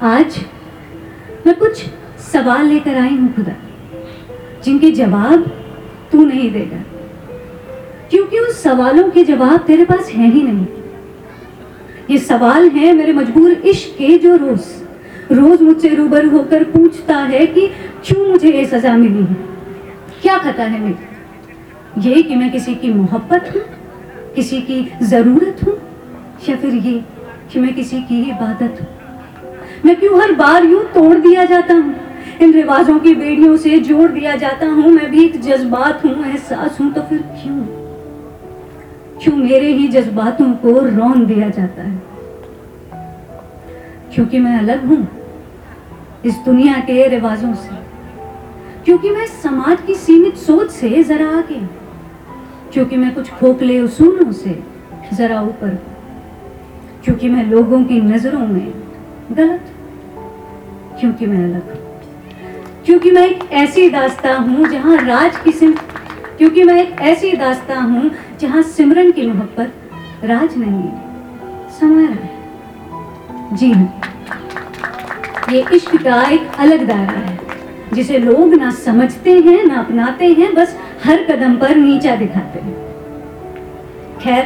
आज 0.00 0.38
मैं 1.46 1.58
कुछ 1.58 1.84
सवाल 2.32 2.66
लेकर 2.66 2.96
आई 2.98 3.16
हूँ 3.16 3.34
खुदा। 3.34 3.52
जिनके 4.64 4.90
जवाब 4.90 5.42
तू 6.12 6.24
नहीं 6.24 6.50
देगा। 6.50 6.84
क्योंकि 8.10 8.38
उस 8.38 8.62
सवालों 8.62 9.10
के 9.10 9.24
जवाब 9.24 9.58
तेरे 9.58 9.84
पास 9.84 10.08
है 10.08 10.30
ही 10.30 10.42
नहीं। 10.42 10.66
ये 12.10 12.18
सवाल 12.18 12.68
है 12.68 12.92
मेरे 12.92 13.12
मजबूर 13.12 13.50
इश्क 13.50 13.98
के 13.98 14.18
जो 14.18 14.36
रोज 14.36 14.60
रोज 15.32 15.62
मुझसे 15.62 15.88
रूबरू 15.88 16.30
होकर 16.30 16.64
पूछता 16.64 17.16
है 17.16 17.46
कि 17.46 17.68
क्यों 18.04 18.28
मुझे 18.28 18.52
ये 18.52 18.66
सजा 18.66 18.96
मिली 18.96 19.24
है? 19.24 19.34
क्या 20.22 20.38
खता 20.38 20.62
है 20.62 20.80
मेरी? 20.80 22.10
ये 22.10 22.22
कि 22.22 22.36
मैं 22.36 22.52
किसी 22.52 22.74
की 22.74 22.92
मोहब्बत 22.92 23.52
हूँ, 23.54 23.62
किसी 24.34 24.60
की 24.60 24.92
ज़रूरत 25.02 25.60
हूँ, 25.66 25.74
या 26.48 26.56
फिर 26.56 26.74
ये 26.74 27.04
कि 27.52 27.60
मैं 27.60 27.74
किसी 27.74 28.02
की 28.02 28.22
इबादत 28.22 28.78
हूँ? 28.80 29.01
मैं 29.84 30.00
क्यों 30.00 30.22
हर 30.22 30.32
बार 30.32 30.64
यूँ 30.64 30.84
तोड़ 30.84 31.18
दिया 31.18 31.44
जाता 31.44 31.74
हूँ? 31.74 31.94
इन 32.40 32.52
रिवाजों 32.52 32.98
की 32.98 33.14
बेड़ियों 33.14 33.56
से 33.56 33.78
जोड़ 33.78 34.10
दिया 34.10 34.36
जाता 34.36 34.66
हूँ। 34.66 34.90
मैं 34.90 35.10
भी 35.10 35.24
एक 35.24 35.40
जज्बात 35.40 36.04
हूँ, 36.04 36.24
एहसास 36.24 36.80
हूँ 36.80 36.92
तो 36.92 37.02
फिर 37.02 37.18
क्यों? 37.18 37.58
क्यों 39.22 39.36
मेरे 39.36 39.72
ही 39.72 39.88
जज्बातों 39.88 40.52
को 40.52 40.78
रौन 40.96 41.26
दिया 41.26 41.48
जाता 41.48 41.82
है? 41.82 42.02
क्योंकि 44.14 44.38
मैं 44.38 44.58
अलग 44.58 44.84
हूँ 44.84 45.08
इस 46.24 46.34
दुनिया 46.34 46.74
के 46.74 47.08
रिवाजों 47.08 47.54
से। 47.54 47.82
क्योंकि 48.84 49.10
मैं 49.10 49.26
समाज 49.26 49.78
की 49.86 49.94
सीमित 49.94 50.36
सोच 50.36 50.70
से 50.70 51.02
जरा 51.02 51.28
आगे। 51.28 51.60
क्योंकि 52.72 52.96
मैं 52.96 53.14
कुछ 53.14 53.30
खोखले 53.30 53.80
उसूलों 53.80 54.32
से 54.32 54.62
जरा 55.12 55.40
ऊपर 55.42 55.78
क्योंकि 57.04 57.28
मैं 57.28 57.44
लोगों 57.46 57.84
की 57.84 58.00
नज़रों 58.00 58.46
में 58.46 58.72
गलत? 59.30 59.64
क्योंकि 61.00 61.26
मैं 61.26 61.44
अलग 61.44 61.70
हूँ। 61.70 62.84
क्योंकि 62.84 63.10
मैं 63.10 63.26
एक 63.26 63.52
ऐसी 63.52 63.90
दास्ता 63.90 64.34
हूँ 64.34 64.68
जहाँ 64.68 64.96
राज 64.96 65.36
की 65.36 65.52
सिम 65.52 65.72
क्योंकि 66.38 66.64
मैं 66.64 66.82
एक 66.82 67.00
ऐसी 67.00 67.32
दास्ता 67.32 67.80
हूँ 67.80 68.10
जहाँ 68.40 68.62
सिमरन 68.62 69.10
की 69.10 69.26
मोहब्बत 69.26 69.72
राज 70.24 70.56
नहीं 70.56 70.90
समारा 71.80 72.14
है। 72.14 73.56
जी 73.56 73.72
हाँ। 73.72 74.00
ये 75.52 75.64
इश्क 75.72 75.96
का 75.96 76.22
एक 76.22 76.50
अलग 76.58 76.86
दायरा 76.86 77.18
है, 77.18 77.38
जिसे 77.94 78.18
लोग 78.18 78.54
ना 78.54 78.70
समझते 78.70 79.38
हैं, 79.38 79.64
ना 79.64 79.78
अपनाते 79.78 80.26
हैं, 80.26 80.54
बस 80.54 80.76
हर 81.04 81.24
कदम 81.24 81.56
पर 81.56 81.76
नीचा 81.76 82.16
दिखाते 82.16 82.60
हैं। 82.60 82.74
खैर, 84.18 84.44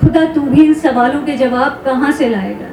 खुदा 0.00 0.24
तू 0.24 0.40
भी 0.40 0.64
इन 0.64 0.74
सवालों 0.74 1.22
के 1.22 1.36
जवाब 1.36 1.82
कहाँ 1.84 2.12
से 2.12 2.28
लाएगा? 2.28 2.71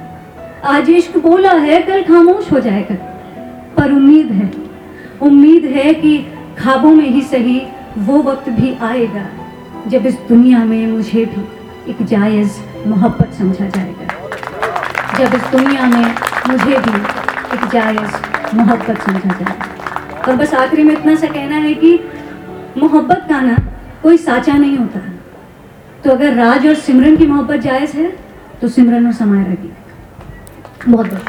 आज 0.65 0.89
इश्क 0.89 1.17
बोला 1.17 1.51
है, 1.51 1.81
कल 1.81 2.01
खामोश 2.03 2.51
हो 2.51 2.59
जाएगा। 2.59 2.95
पर 3.75 3.91
उम्मीद 3.91 4.31
है 4.31 4.51
उम्मीद 5.21 5.65
है 5.65 5.93
कि 5.93 6.17
खाबों 6.57 6.91
में 6.95 7.07
ही 7.09 7.21
सही 7.23 7.61
वो 7.97 8.17
वक्त 8.23 8.49
भी 8.49 8.73
आएगा, 8.81 9.25
जब 9.87 10.05
इस 10.05 10.17
दुनिया 10.29 10.63
में 10.65 10.87
मुझे 10.87 11.25
भी 11.25 11.41
एक 11.91 12.03
जायज़ 12.03 12.59
मोहब्बत 12.87 13.33
समझा 13.33 13.67
जाएगा। 13.67 14.07
जब 15.17 15.35
इस 15.35 15.43
दुनिया 15.51 15.85
में 15.85 16.05
मुझे 16.49 16.77
भी 16.77 16.97
एक 17.55 17.67
जायज़ 17.71 18.55
मोहब्बत 18.55 19.01
समझा 19.01 19.29
जाएगा। 19.29 20.27
और 20.27 20.35
बस 20.35 20.53
आखिरी 20.53 20.83
में 20.83 20.93
इतना 20.93 21.15
सा 21.15 21.27
कहना 21.27 21.55
है 21.57 21.73
कि 21.73 21.99
मोहब्बत 22.77 23.25
का 23.29 23.41
ना 23.41 23.57
कोई 24.03 24.17
साचा 24.19 24.53
नहीं 24.53 24.77
होता। 24.77 24.99
तो 26.03 26.11
अगर 26.11 26.33
राज 26.35 26.67
और 26.67 26.75
सिमरन 26.75 27.15
की 27.15 27.27
मोहब्बत 27.27 27.59
जायज़ 27.61 27.97
है 27.97 28.13
तो 28.61 28.67
सिमरन 28.67 29.05
और 29.07 29.13
समायरा 29.13 29.53
की। 29.53 29.71
Модно. 30.85 31.19